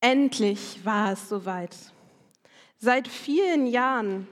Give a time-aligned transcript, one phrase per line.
[0.00, 1.76] Endlich war es soweit.
[2.78, 4.26] Seit vielen Jahren,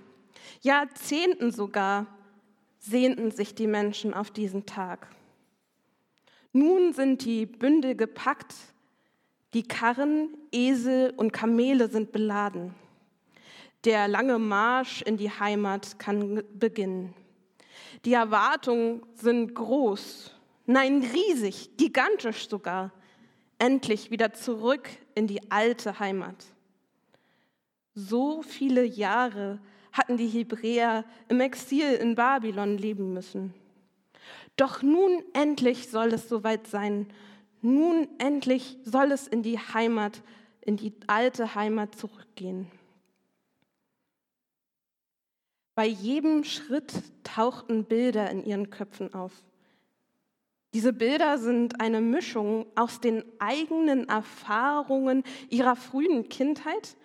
[0.62, 2.06] Jahrzehnten sogar,
[2.78, 5.08] sehnten sich die Menschen auf diesen Tag.
[6.52, 8.54] Nun sind die Bündel gepackt,
[9.52, 12.74] die Karren, Esel und Kamele sind beladen.
[13.84, 17.14] Der lange Marsch in die Heimat kann beginnen.
[18.06, 22.92] Die Erwartungen sind groß, nein riesig, gigantisch sogar.
[23.58, 24.88] Endlich wieder zurück
[25.18, 26.46] in die alte Heimat.
[27.94, 29.58] So viele Jahre
[29.92, 33.52] hatten die Hebräer im Exil in Babylon leben müssen.
[34.56, 37.08] Doch nun endlich soll es soweit sein.
[37.62, 40.22] Nun endlich soll es in die Heimat,
[40.60, 42.70] in die alte Heimat zurückgehen.
[45.74, 46.92] Bei jedem Schritt
[47.24, 49.32] tauchten Bilder in ihren Köpfen auf.
[50.74, 56.96] Diese Bilder sind eine Mischung aus den eigenen Erfahrungen ihrer frühen Kindheit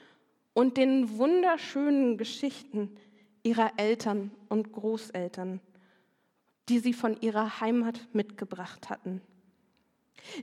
[0.53, 2.95] und den wunderschönen Geschichten
[3.41, 5.61] ihrer Eltern und Großeltern,
[6.69, 9.21] die sie von ihrer Heimat mitgebracht hatten.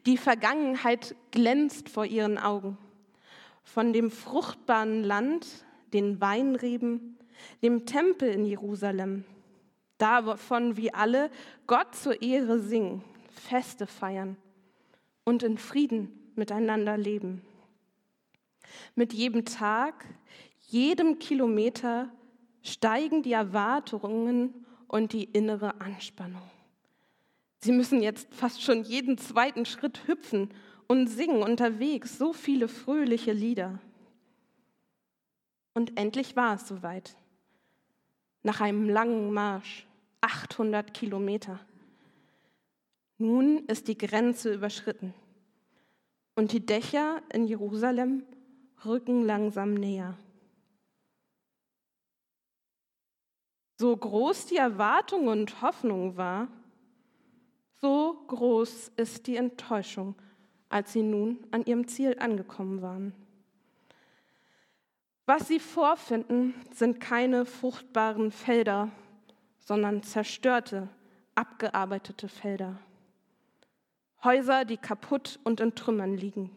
[0.06, 2.78] Die Vergangenheit glänzt vor ihren Augen.
[3.62, 5.46] Von dem fruchtbaren Land,
[5.92, 7.18] den Weinreben,
[7.62, 9.24] dem Tempel in Jerusalem,
[10.00, 11.30] davon wie alle
[11.66, 14.36] Gott zur Ehre singen, Feste feiern
[15.24, 17.42] und in Frieden miteinander leben.
[18.94, 20.04] Mit jedem Tag,
[20.68, 22.10] jedem Kilometer
[22.62, 26.42] steigen die Erwartungen und die innere Anspannung.
[27.58, 30.50] Sie müssen jetzt fast schon jeden zweiten Schritt hüpfen
[30.88, 33.78] und singen unterwegs so viele fröhliche Lieder.
[35.74, 37.16] Und endlich war es soweit.
[38.42, 39.86] Nach einem langen Marsch,
[40.20, 41.60] 800 Kilometer.
[43.18, 45.14] Nun ist die Grenze überschritten
[46.34, 48.24] und die Dächer in Jerusalem
[48.84, 50.16] rücken langsam näher.
[53.77, 56.48] So groß die Erwartung und Hoffnung war,
[57.80, 60.14] so groß ist die Enttäuschung,
[60.68, 63.14] als sie nun an ihrem Ziel angekommen waren.
[65.24, 68.90] Was sie vorfinden, sind keine fruchtbaren Felder,
[69.60, 70.88] sondern zerstörte,
[71.34, 72.78] abgearbeitete Felder.
[74.24, 76.50] Häuser, die kaputt und in Trümmern liegen.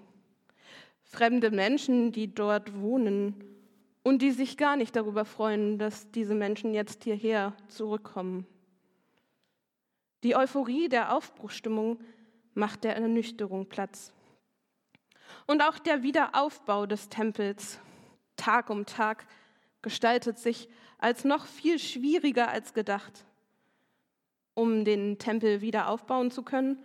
[1.04, 3.44] Fremde Menschen, die dort wohnen
[4.04, 8.46] und die sich gar nicht darüber freuen, dass diese Menschen jetzt hierher zurückkommen.
[10.24, 12.00] Die Euphorie der Aufbruchstimmung
[12.54, 14.14] macht der Ernüchterung Platz.
[15.48, 17.80] Und auch der Wiederaufbau des Tempels,
[18.36, 19.26] Tag um Tag,
[19.82, 20.70] gestaltet sich
[21.04, 23.26] als noch viel schwieriger als gedacht.
[24.54, 26.78] Um den Tempel wieder aufbauen zu können,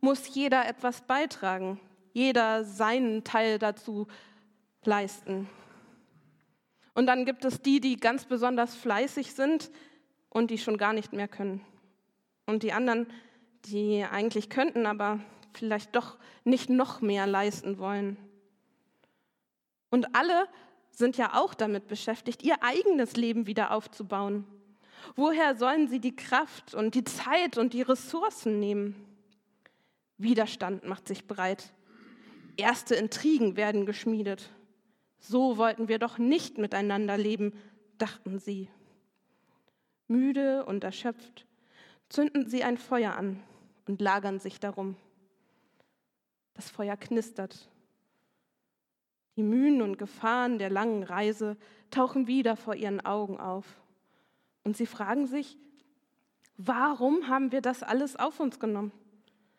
[0.00, 1.80] muss jeder etwas beitragen,
[2.12, 4.06] jeder seinen Teil dazu
[4.84, 5.48] leisten.
[6.94, 9.70] Und dann gibt es die, die ganz besonders fleißig sind
[10.30, 11.64] und die schon gar nicht mehr können
[12.46, 13.06] und die anderen,
[13.66, 15.20] die eigentlich könnten, aber
[15.52, 18.16] vielleicht doch nicht noch mehr leisten wollen.
[19.90, 20.46] Und alle
[20.96, 24.46] sind ja auch damit beschäftigt, ihr eigenes Leben wieder aufzubauen.
[25.14, 28.94] Woher sollen sie die Kraft und die Zeit und die Ressourcen nehmen?
[30.16, 31.72] Widerstand macht sich breit.
[32.56, 34.50] Erste Intrigen werden geschmiedet.
[35.18, 37.52] So wollten wir doch nicht miteinander leben,
[37.98, 38.70] dachten sie.
[40.08, 41.46] Müde und erschöpft
[42.08, 43.42] zünden sie ein Feuer an
[43.86, 44.96] und lagern sich darum.
[46.54, 47.68] Das Feuer knistert.
[49.36, 51.56] Die Mühen und Gefahren der langen Reise
[51.90, 53.66] tauchen wieder vor ihren Augen auf.
[54.64, 55.58] Und sie fragen sich,
[56.56, 58.92] warum haben wir das alles auf uns genommen?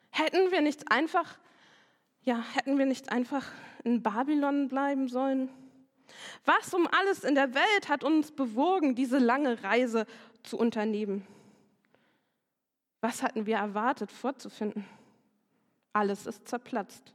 [0.10, 1.38] Hätten wir nicht einfach,
[2.24, 3.46] ja, hätten wir nicht einfach
[3.84, 5.50] in Babylon bleiben sollen?
[6.46, 10.06] Was um alles in der Welt hat uns bewogen, diese lange Reise
[10.44, 11.26] zu unternehmen?
[13.02, 14.86] Was hatten wir erwartet vorzufinden?
[15.94, 17.14] Alles ist zerplatzt.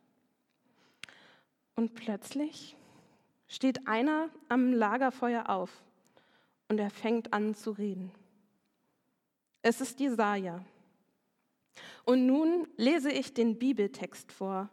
[1.75, 2.77] Und plötzlich
[3.49, 5.82] steht einer am Lagerfeuer auf
[6.69, 8.12] und er fängt an zu reden.
[9.62, 10.64] Es ist Jesaja.
[12.05, 14.69] Und nun lese ich den Bibeltext vor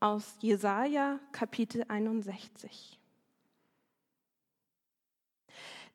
[0.00, 2.98] aus Jesaja Kapitel 61.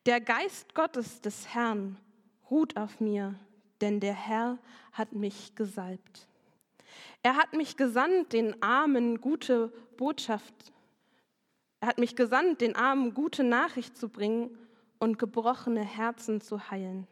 [0.06, 1.98] Der Geist Gottes des Herrn
[2.50, 3.36] ruht auf mir,
[3.82, 4.58] denn der Herr
[4.94, 6.29] hat mich gesalbt.
[7.24, 10.74] Er hat mich gesandt, den Armen gute Botschaft.
[11.82, 14.58] Er hat mich gesandt, den Armen gute Nachricht zu bringen
[15.00, 17.08] und gebrochene Herzen zu heilen.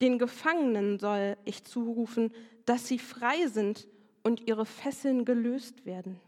[0.00, 2.32] Den Gefangenen soll ich zurufen,
[2.64, 3.86] dass sie frei sind
[4.22, 6.20] und ihre Fesseln gelöst werden.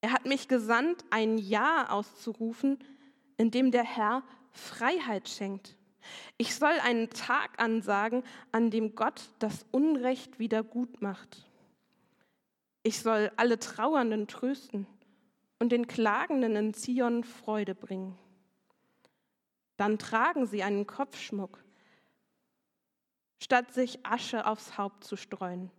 [0.00, 2.78] Er hat mich gesandt, ein Ja auszurufen,
[3.36, 5.75] in dem der Herr Freiheit schenkt.
[6.36, 8.22] Ich soll einen Tag ansagen,
[8.52, 11.46] an dem Gott das Unrecht wieder gut macht.
[12.82, 14.86] Ich soll alle Trauernden trösten
[15.58, 18.16] und den Klagenden in Zion Freude bringen.
[19.76, 21.62] Dann tragen sie einen Kopfschmuck,
[23.38, 25.70] statt sich Asche aufs Haupt zu streuen.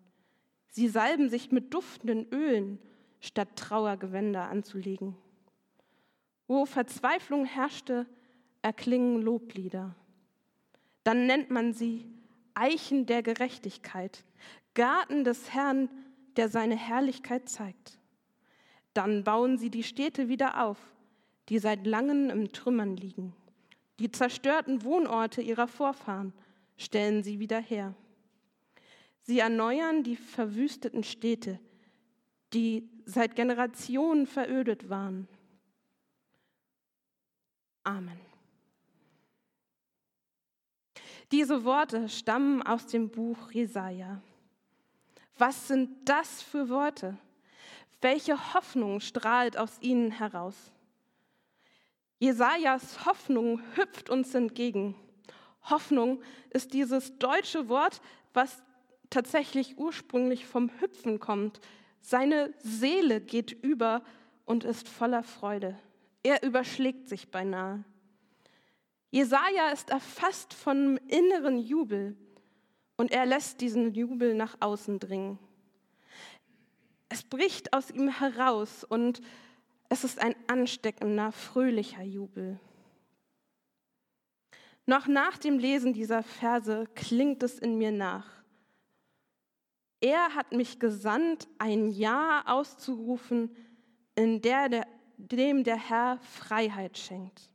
[0.70, 2.80] Sie salben sich mit duftenden Ölen,
[3.20, 5.16] statt Trauergewänder anzulegen.
[6.48, 8.06] Wo Verzweiflung herrschte,
[8.62, 9.96] erklingen Loblieder.
[11.08, 12.06] Dann nennt man sie
[12.54, 14.26] Eichen der Gerechtigkeit,
[14.74, 15.88] Garten des Herrn,
[16.36, 17.98] der seine Herrlichkeit zeigt.
[18.94, 20.78] Dann bauen sie die Städte wieder auf,
[21.48, 23.34] die seit langem im Trümmern liegen.
[24.00, 26.34] Die zerstörten Wohnorte ihrer Vorfahren
[26.76, 27.96] stellen sie wieder her.
[29.22, 31.58] Sie erneuern die verwüsteten Städte,
[32.52, 35.30] die seit Generationen verödet waren.
[37.86, 38.27] Amen.
[41.32, 44.22] Diese Worte stammen aus dem Buch Jesaja.
[45.38, 47.18] Was sind das für Worte?
[48.02, 50.56] Welche Hoffnung strahlt aus ihnen heraus?
[52.20, 54.96] Jesajas Hoffnung hüpft uns entgegen.
[55.64, 58.02] Hoffnung ist dieses deutsche Wort,
[58.34, 58.64] was
[59.10, 61.60] tatsächlich ursprünglich vom Hüpfen kommt.
[62.02, 64.02] Seine Seele geht über
[64.46, 65.78] und ist voller Freude.
[66.24, 67.84] Er überschlägt sich beinahe.
[69.10, 72.18] Jesaja ist erfasst von inneren Jubel
[72.98, 75.40] und er lässt diesen Jubel nach außen dringen.
[77.10, 79.22] Es bricht aus ihm heraus und
[79.90, 82.60] es ist ein ansteckender, fröhlicher Jubel.
[84.86, 88.28] Noch nach dem Lesen dieser Verse klingt es in mir nach.
[90.00, 93.56] Er hat mich gesandt, ein Ja auszurufen,
[94.16, 94.88] in der, der,
[95.18, 97.50] dem der Herr Freiheit schenkt.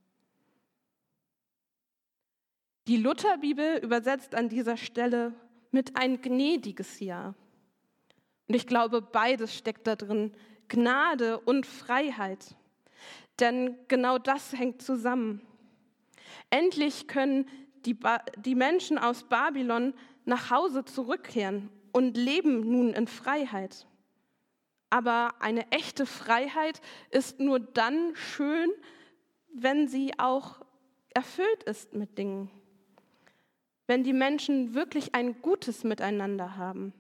[2.89, 5.35] Die Lutherbibel übersetzt an dieser Stelle
[5.71, 7.35] mit ein gnädiges Ja.
[8.49, 10.33] Und ich glaube, beides steckt da drin,
[10.67, 12.57] Gnade und Freiheit.
[13.39, 15.43] Denn genau das hängt zusammen.
[16.51, 17.49] Endlich können
[17.87, 17.97] die,
[18.37, 19.95] die Menschen aus Babylon
[20.25, 23.87] nach Hause zurückkehren und leben nun in Freiheit.
[24.91, 26.81] Aber eine echte Freiheit
[27.11, 28.71] ist nur dann schön,
[29.55, 30.61] wenn sie auch
[31.15, 32.51] erfüllt ist mit Dingen
[33.93, 36.95] wenn die Menschen wirklich ein gutes Miteinander haben.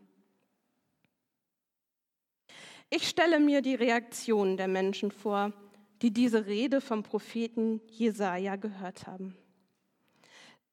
[2.91, 5.55] Ich stelle mir die Reaktion der Menschen vor,
[6.03, 9.35] die diese Rede vom Propheten Jesaja gehört haben.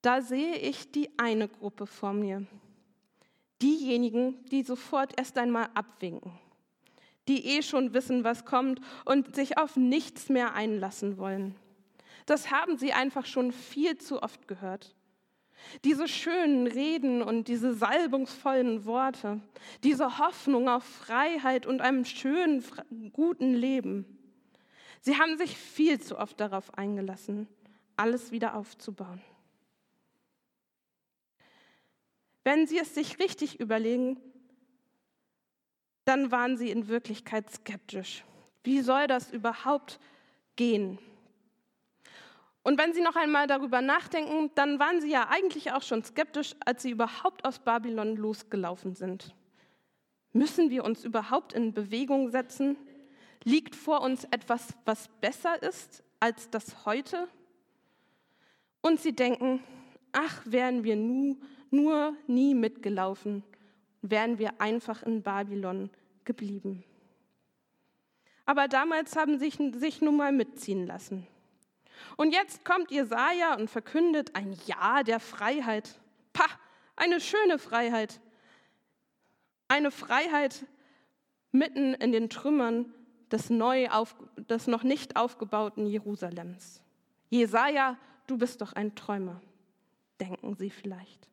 [0.02, 2.46] Da sehe ich die eine Gruppe vor mir.
[3.62, 6.34] Diejenigen, die sofort erst einmal abwinken,
[7.30, 11.56] die eh schon wissen, was kommt und sich auf nichts mehr einlassen wollen.
[12.26, 14.98] Das haben sie einfach schon viel zu oft gehört.
[15.84, 19.40] Diese schönen Reden und diese salbungsvollen Worte,
[19.84, 22.64] diese Hoffnung auf Freiheit und einem schönen,
[23.14, 24.06] guten Leben.
[25.02, 27.48] Sie haben sich viel zu oft darauf eingelassen,
[27.96, 29.22] alles wieder aufzubauen.
[32.44, 34.20] Wenn Sie es sich richtig überlegen,
[36.06, 38.24] dann waren Sie in Wirklichkeit skeptisch.
[38.64, 40.00] Wie soll das überhaupt
[40.56, 40.98] gehen?
[42.64, 46.56] Und wenn Sie noch einmal darüber nachdenken, dann waren Sie ja eigentlich auch schon skeptisch,
[46.66, 49.34] als Sie überhaupt aus Babylon losgelaufen sind.
[50.34, 52.78] Müssen wir uns überhaupt in Bewegung setzen?
[53.44, 57.28] Liegt vor uns etwas, was besser ist als das heute?
[58.82, 59.64] Und Sie denken,
[60.12, 61.38] ach, wären wir nu,
[61.72, 63.44] nur nie mitgelaufen,
[64.02, 65.90] wären wir einfach in Babylon
[66.24, 66.84] geblieben.
[68.46, 71.28] Aber damals haben sie sich nun mal mitziehen lassen.
[72.18, 76.00] Und jetzt kommt Jesaja und verkündet ein Ja der Freiheit.
[76.34, 76.50] Pah,
[76.96, 78.20] eine schöne Freiheit.
[79.68, 80.66] Eine Freiheit
[81.52, 82.94] mitten in den Trümmern
[83.32, 86.82] des, neu auf, des noch nicht aufgebauten Jerusalems.
[87.30, 89.42] Jesaja, du bist doch ein Träumer,
[90.20, 91.30] denken Sie vielleicht.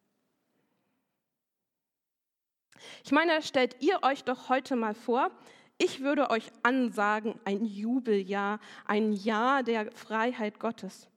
[3.04, 5.30] Ich meine, stellt ihr euch doch heute mal vor,
[5.78, 11.08] ich würde euch ansagen, ein Jubeljahr, ein Jahr der Freiheit Gottes.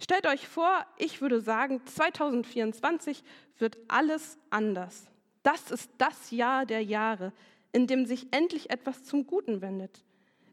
[0.00, 3.22] Stellt euch vor, ich würde sagen, 2024
[3.58, 5.06] wird alles anders.
[5.42, 7.32] Das ist das Jahr der Jahre,
[7.72, 10.04] in dem sich endlich etwas zum Guten wendet,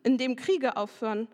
[0.03, 1.27] in dem Kriege aufhören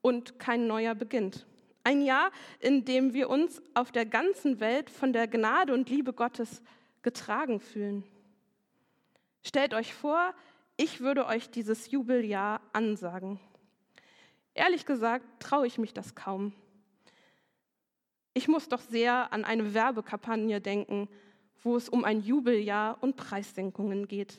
[0.00, 1.46] und kein neuer beginnt.
[1.82, 6.12] Ein Jahr, in dem wir uns auf der ganzen Welt von der Gnade und Liebe
[6.12, 6.62] Gottes
[7.02, 8.04] getragen fühlen.
[9.42, 10.34] Stellt euch vor,
[10.76, 13.40] ich würde euch dieses Jubeljahr ansagen.
[14.54, 16.52] Ehrlich gesagt traue ich mich das kaum.
[18.34, 21.08] Ich muss doch sehr an eine Werbekampagne denken,
[21.62, 24.38] wo es um ein Jubeljahr und Preissenkungen geht.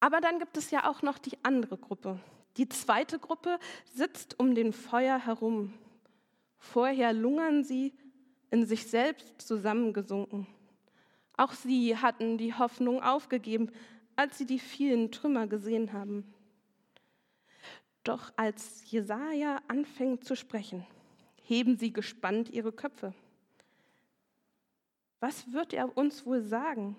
[0.00, 2.18] Aber dann gibt es ja auch noch die andere Gruppe.
[2.56, 5.74] Die zweite Gruppe sitzt um den Feuer herum.
[6.58, 7.94] Vorher lungern sie
[8.50, 10.46] in sich selbst zusammengesunken.
[11.40, 13.72] Auch sie hatten die Hoffnung aufgegeben,
[14.14, 16.34] als sie die vielen Trümmer gesehen haben.
[18.04, 20.86] Doch als Jesaja anfängt zu sprechen,
[21.42, 23.14] heben sie gespannt ihre Köpfe.
[25.20, 26.94] Was wird er uns wohl sagen?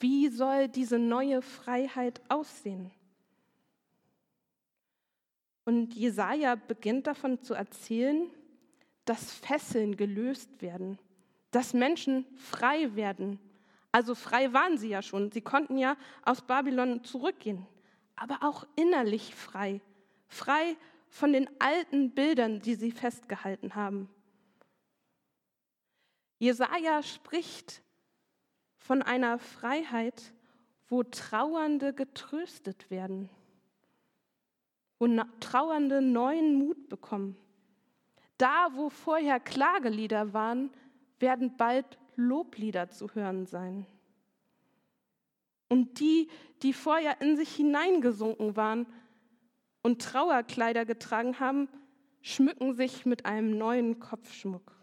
[0.00, 2.90] Wie soll diese neue Freiheit aussehen?
[5.64, 8.28] Und Jesaja beginnt davon zu erzählen,
[9.04, 10.98] dass Fesseln gelöst werden,
[11.50, 13.38] dass Menschen frei werden.
[13.92, 15.32] Also frei waren sie ja schon.
[15.32, 17.66] Sie konnten ja aus Babylon zurückgehen
[18.18, 19.80] aber auch innerlich frei,
[20.26, 20.76] frei
[21.08, 24.08] von den alten Bildern, die sie festgehalten haben.
[26.38, 27.82] Jesaja spricht
[28.76, 30.32] von einer Freiheit,
[30.88, 33.28] wo Trauernde getröstet werden,
[34.98, 35.06] wo
[35.40, 37.36] Trauernde neuen Mut bekommen.
[38.36, 40.70] Da, wo vorher Klagelieder waren,
[41.20, 43.86] werden bald Loblieder zu hören sein.
[45.68, 46.28] Und die,
[46.62, 48.86] die vorher in sich hineingesunken waren
[49.82, 51.68] und Trauerkleider getragen haben,
[52.22, 54.76] schmücken sich mit einem neuen Kopfschmuck.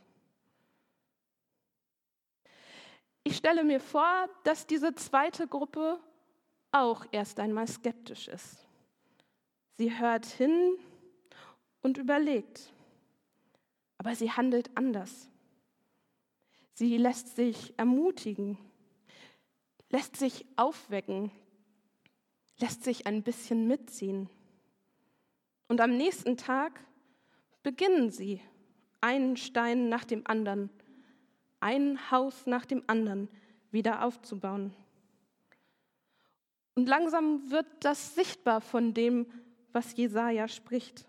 [3.24, 6.00] Ich stelle mir vor, dass diese zweite Gruppe
[6.72, 8.68] auch erst einmal skeptisch ist.
[9.78, 10.78] Sie hört hin
[11.82, 12.72] und überlegt,
[13.98, 15.30] aber sie handelt anders.
[16.76, 18.58] Sie lässt sich ermutigen
[19.90, 21.32] lässt sich aufwecken,
[22.60, 24.30] lässt sich ein bisschen mitziehen.
[25.68, 26.84] Und am nächsten Tag
[27.64, 28.42] beginnen sie,
[29.02, 30.70] einen Stein nach dem anderen,
[31.60, 33.30] ein Haus nach dem anderen
[33.72, 34.76] wieder aufzubauen.
[36.76, 39.28] Und langsam wird das sichtbar von dem,
[39.72, 41.06] was Jesaja spricht.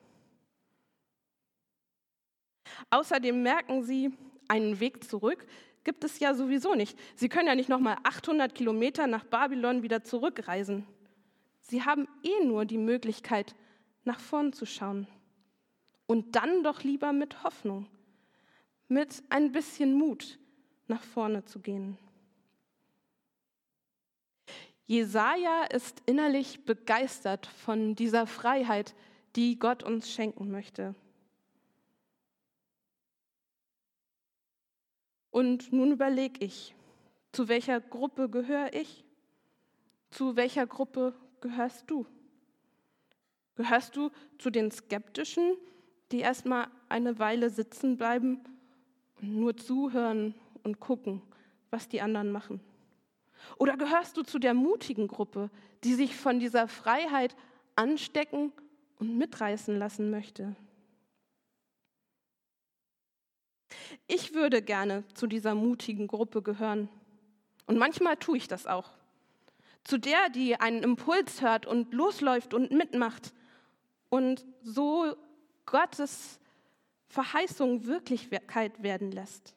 [2.91, 4.13] Außerdem merken sie,
[4.49, 5.47] einen Weg zurück
[5.87, 6.99] gibt es ja sowieso nicht.
[7.15, 10.85] Sie können ja nicht nochmal 800 Kilometer nach Babylon wieder zurückreisen.
[11.61, 13.55] Sie haben eh nur die Möglichkeit,
[14.05, 15.07] nach vorn zu schauen.
[16.07, 17.87] Und dann doch lieber mit Hoffnung,
[18.88, 20.38] mit ein bisschen Mut
[20.88, 21.97] nach vorne zu gehen.
[24.87, 28.95] Jesaja ist innerlich begeistert von dieser Freiheit,
[29.37, 30.97] die Gott uns schenken möchte.
[35.37, 36.75] Und nun überlege ich,
[37.31, 39.05] zu welcher Gruppe gehöre ich?
[40.09, 41.12] Zu welcher Gruppe
[41.43, 42.07] gehörst du?
[43.55, 45.59] Gehörst du zu den Skeptischen,
[46.11, 48.40] die erstmal eine Weile sitzen bleiben
[49.21, 51.21] und nur zuhören und gucken,
[51.69, 52.62] was die anderen machen?
[53.59, 55.50] Oder gehörst du zu der mutigen Gruppe,
[55.85, 57.37] die sich von dieser Freiheit
[57.75, 58.52] anstecken
[58.99, 60.57] und mitreißen lassen möchte?
[64.07, 66.88] Ich würde gerne zu dieser mutigen Gruppe gehören.
[67.67, 68.91] Und manchmal tue ich das auch.
[69.85, 73.33] Zu der, die einen Impuls hört und losläuft und mitmacht
[74.09, 75.17] und so
[75.65, 76.41] Gottes
[77.09, 79.55] Verheißung Wirklichkeit werden lässt.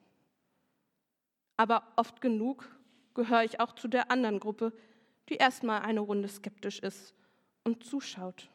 [1.57, 2.69] Aber oft genug
[3.13, 4.71] gehöre ich auch zu der anderen Gruppe,
[5.29, 7.13] die erstmal eine Runde skeptisch ist
[7.63, 8.49] und zuschaut.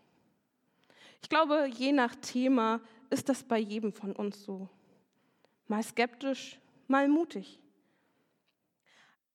[1.22, 4.68] Ich glaube, je nach Thema ist das bei jedem von uns so
[5.74, 7.58] mal skeptisch, mal mutig.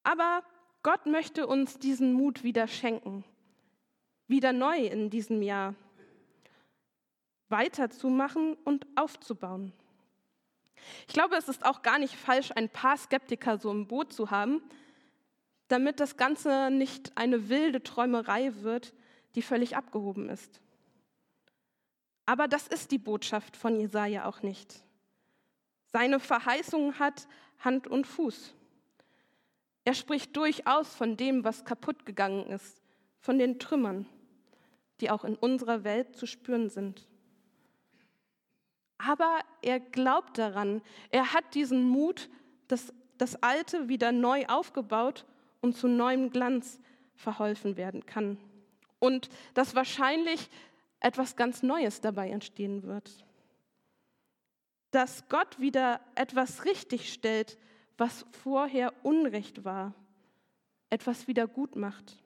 [0.04, 0.42] Aber
[0.84, 3.26] Gott möchte uns diesen Mut wieder schenken,
[4.28, 5.76] wieder neu in diesem Jahr
[7.50, 9.74] weiterzumachen und aufzubauen.
[11.10, 14.32] Ich glaube, es ist auch gar nicht falsch, ein paar Skeptiker so im Boot zu
[14.32, 14.62] haben,
[15.68, 18.94] damit das Ganze nicht eine wilde Träumerei wird,
[19.36, 20.62] die völlig abgehoben ist.
[22.26, 24.86] Aber das ist die Botschaft von Jesaja auch nicht.
[25.92, 27.28] Seine Verheißung hat
[27.60, 28.54] Hand und Fuß.
[29.86, 32.82] Er spricht durchaus von dem, was kaputt gegangen ist,
[33.20, 34.06] von den Trümmern,
[35.02, 37.08] die auch in unserer Welt zu spüren sind.
[38.98, 42.30] Aber er glaubt daran, er hat diesen Mut,
[42.68, 45.26] dass das Alte wieder neu aufgebaut
[45.62, 46.80] und zu neuem Glanz
[47.16, 48.38] verholfen werden kann.
[49.00, 50.50] Und dass wahrscheinlich
[51.00, 53.26] etwas ganz Neues dabei entstehen wird
[54.92, 57.58] dass Gott wieder etwas richtig stellt,
[57.98, 59.94] was vorher Unrecht war,
[60.90, 62.18] etwas wieder gut macht.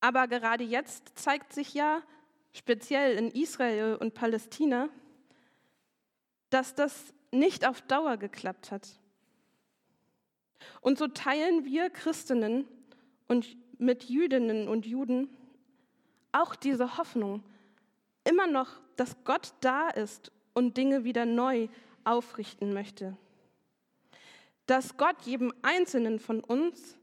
[0.00, 2.02] Aber gerade jetzt zeigt sich ja,
[2.52, 4.88] speziell in Israel und Palästina,
[6.50, 9.00] dass das nicht auf Dauer geklappt hat.
[10.80, 12.66] Und so teilen wir Christinnen
[13.28, 15.28] und mit Jüdinnen und Juden
[16.32, 17.42] auch diese Hoffnung,
[18.24, 21.68] immer noch, dass Gott da ist und Dinge wieder neu
[22.04, 23.16] aufrichten möchte.
[24.66, 26.98] Dass Gott jedem Einzelnen von uns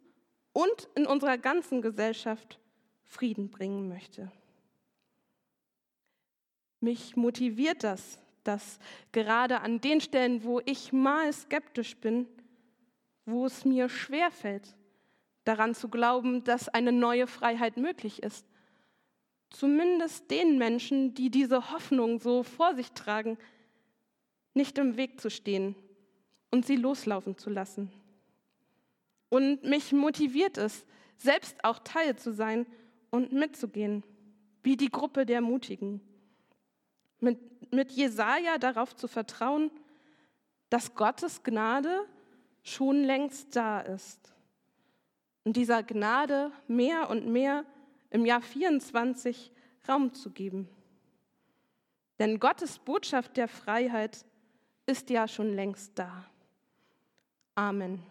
[0.54, 2.60] und in unserer ganzen Gesellschaft
[3.04, 4.32] Frieden bringen möchte.
[6.80, 8.80] Mich motiviert das, dass
[9.12, 12.28] gerade an den Stellen, wo ich mal skeptisch bin,
[13.26, 14.76] wo es mir schwerfällt,
[15.44, 18.46] daran zu glauben, dass eine neue Freiheit möglich ist,
[19.50, 23.38] zumindest den Menschen, die diese Hoffnung so vor sich tragen,
[24.54, 25.76] nicht im Weg zu stehen
[26.52, 27.92] und sie loslaufen zu lassen.
[29.30, 30.86] Und mich motiviert es,
[31.18, 32.66] selbst auch Teil zu sein
[33.12, 34.04] und mitzugehen,
[34.64, 36.02] wie die Gruppe der Mutigen.
[37.20, 37.38] Mit,
[37.72, 39.72] mit Jesaja darauf zu vertrauen,
[40.70, 42.06] dass Gottes Gnade
[42.64, 44.34] schon längst da ist.
[45.44, 47.66] Und dieser Gnade mehr und mehr
[48.10, 49.52] im Jahr 24
[49.88, 50.68] Raum zu geben.
[52.20, 54.26] Denn Gottes Botschaft der Freiheit
[54.86, 56.26] ist ja schon längst da.
[57.56, 58.04] Amen.